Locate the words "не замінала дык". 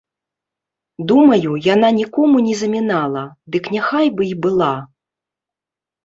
2.45-3.63